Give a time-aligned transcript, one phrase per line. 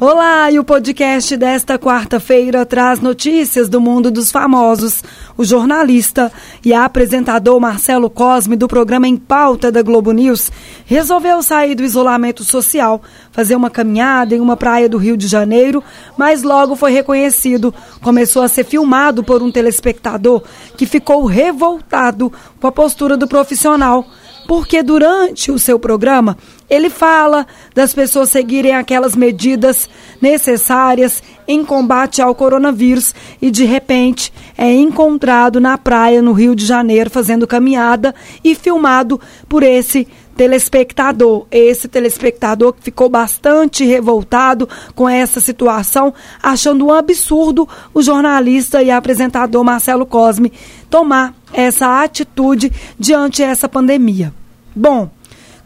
[0.00, 5.02] Olá, e o podcast desta quarta-feira traz notícias do mundo dos famosos.
[5.36, 6.32] O jornalista
[6.64, 10.50] e apresentador Marcelo Cosme, do programa Em Pauta da Globo News,
[10.86, 13.00] resolveu sair do isolamento social,
[13.30, 15.82] fazer uma caminhada em uma praia do Rio de Janeiro,
[16.16, 17.72] mas logo foi reconhecido.
[18.00, 20.42] Começou a ser filmado por um telespectador
[20.76, 24.06] que ficou revoltado com a postura do profissional
[24.50, 26.36] porque durante o seu programa
[26.68, 29.88] ele fala das pessoas seguirem aquelas medidas
[30.20, 36.66] necessárias em combate ao coronavírus e de repente é encontrado na praia no Rio de
[36.66, 38.12] Janeiro fazendo caminhada
[38.42, 41.46] e filmado por esse telespectador.
[41.48, 46.12] Esse telespectador que ficou bastante revoltado com essa situação,
[46.42, 50.52] achando um absurdo o jornalista e apresentador Marcelo Cosme
[50.88, 54.39] tomar essa atitude diante essa pandemia.
[54.74, 55.10] Bom,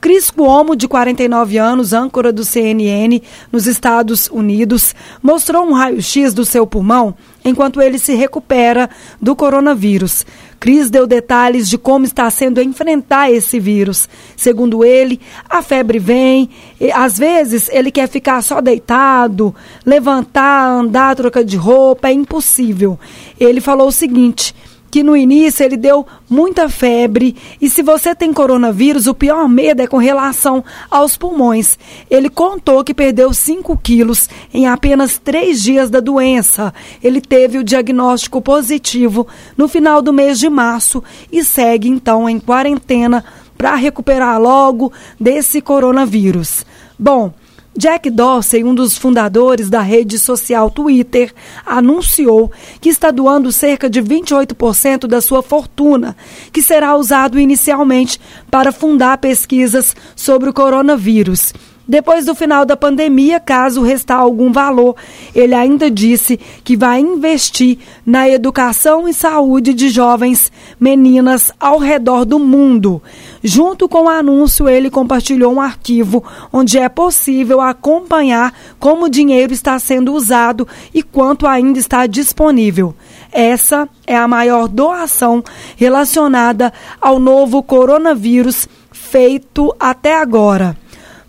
[0.05, 6.45] Cris Cuomo, de 49 anos, âncora do CNN nos Estados Unidos, mostrou um raio-x do
[6.45, 10.27] seu pulmão enquanto ele se recupera do coronavírus.
[10.61, 14.07] Cris deu detalhes de como está sendo enfrentar esse vírus.
[14.37, 19.55] Segundo ele, a febre vem, e, às vezes ele quer ficar só deitado,
[19.87, 22.99] levantar, andar, trocar de roupa, é impossível.
[23.41, 24.55] Ele falou o seguinte
[24.95, 29.83] que no início ele deu muita febre e se você tem coronavírus, o pior medo
[29.83, 31.77] é com relação aos pulmões.
[32.09, 36.73] Ele contou que perdeu 5 quilos em apenas três dias da doença.
[37.03, 42.39] Ele teve o diagnóstico positivo no final do mês de março e segue então em
[42.39, 43.25] quarentena
[43.59, 46.65] para recuperar logo desse coronavírus.
[46.97, 47.35] Bom,
[47.77, 51.33] Jack Dorsey, um dos fundadores da rede social Twitter,
[51.67, 56.17] anunciou que está doando cerca de 28% da sua fortuna,
[56.53, 58.21] que será usado inicialmente
[58.51, 61.53] para fundar pesquisas sobre o coronavírus.
[61.87, 64.97] Depois do final da pandemia, caso restar algum valor,
[65.35, 70.51] ele ainda disse que vai investir na educação e saúde de jovens
[70.81, 73.03] meninas ao redor do mundo.
[73.43, 79.53] Junto com o anúncio, ele compartilhou um arquivo onde é possível acompanhar como o dinheiro
[79.53, 82.95] está sendo usado e quanto ainda está disponível.
[83.31, 85.45] Essa é a maior doação
[85.77, 90.77] relacionada ao novo coronavírus feito até agora.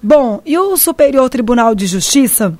[0.07, 2.55] Bom, e o Superior Tribunal de Justiça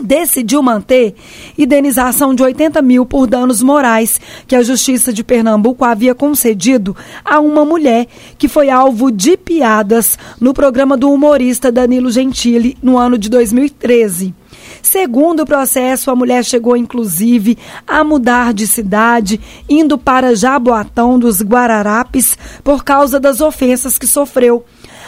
[0.00, 1.14] decidiu manter
[1.58, 7.38] indenização de 80 mil por danos morais que a Justiça de Pernambuco havia concedido a
[7.38, 8.06] uma mulher
[8.38, 14.34] que foi alvo de piadas no programa do humorista Danilo Gentili no ano de 2013.
[14.80, 19.38] Segundo o processo, a mulher chegou inclusive a mudar de cidade,
[19.68, 24.64] indo para Jaboatão dos Guararapes por causa das ofensas que sofreu.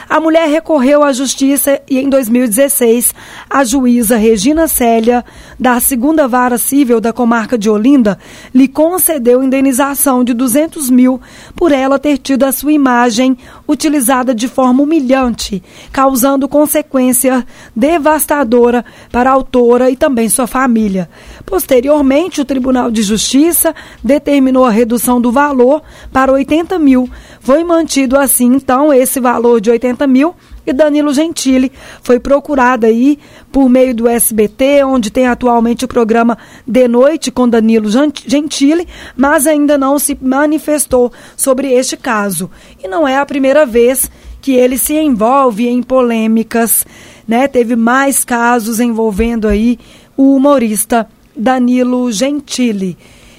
[0.08, 3.14] A mulher recorreu à justiça e, em 2016,
[3.48, 5.24] a juíza Regina Célia,
[5.58, 8.18] da segunda vara civil da comarca de Olinda,
[8.54, 11.20] lhe concedeu indenização de 200 mil
[11.54, 13.36] por ela ter tido a sua imagem
[13.66, 21.08] utilizada de forma humilhante, causando consequência devastadora para a autora e também sua família.
[21.46, 25.82] Posteriormente, o Tribunal de Justiça determinou a redução do valor
[26.12, 27.08] para 80 mil.
[27.40, 30.34] Foi mantido assim, então, esse valor de 80 mil
[30.66, 31.72] e Danilo Gentili
[32.02, 33.18] foi procurado aí
[33.50, 37.88] por meio do SBT, onde tem atualmente o programa De Noite com Danilo
[38.26, 38.86] Gentili,
[39.16, 42.50] mas ainda não se manifestou sobre este caso.
[42.82, 44.10] E não é a primeira vez
[44.40, 46.84] que ele se envolve em polêmicas,
[47.26, 47.46] né?
[47.46, 49.78] Teve mais casos envolvendo aí
[50.16, 52.96] o humorista Danilo Gentili.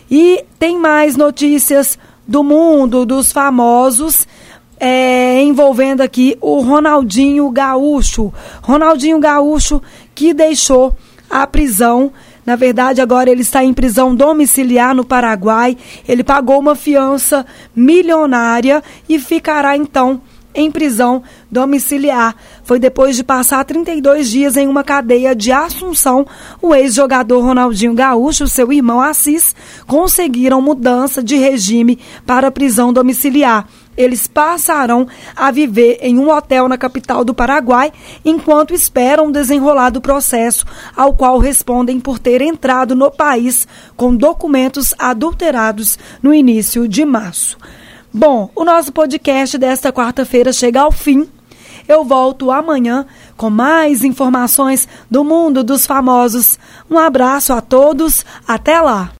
[0.09, 1.97] E tem mais notícias
[2.27, 4.27] do mundo dos famosos
[4.79, 8.33] é, envolvendo aqui o Ronaldinho Gaúcho.
[8.63, 9.79] Ronaldinho Gaúcho
[10.15, 10.97] que deixou
[11.29, 12.11] a prisão.
[12.43, 15.77] Na verdade, agora ele está em prisão domiciliar no Paraguai.
[16.07, 17.45] Ele pagou uma fiança
[17.75, 20.21] milionária e ficará então
[20.53, 22.35] em prisão domiciliar.
[22.63, 26.25] Foi depois de passar 32 dias em uma cadeia de Assunção,
[26.61, 29.55] o ex-jogador Ronaldinho Gaúcho e seu irmão Assis
[29.87, 33.67] conseguiram mudança de regime para prisão domiciliar.
[33.95, 37.91] Eles passarão a viver em um hotel na capital do Paraguai
[38.25, 40.65] enquanto esperam desenrolar do processo,
[40.95, 47.57] ao qual respondem por ter entrado no país com documentos adulterados no início de março.
[48.15, 51.27] Bom, o nosso podcast desta quarta-feira chega ao fim.
[51.87, 56.59] Eu volto amanhã com mais informações do mundo dos famosos.
[56.87, 59.11] Um abraço a todos, até lá!